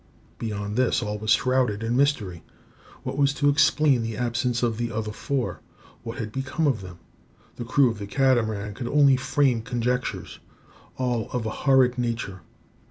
[0.39, 2.43] Beyond this all was shrouded in mystery.
[3.03, 5.61] What was to explain the absence of the other four?
[6.01, 6.97] What had become of them?
[7.57, 10.39] The crew of the Catamaran could only frame conjectures,
[10.97, 12.41] all of a horrid nature.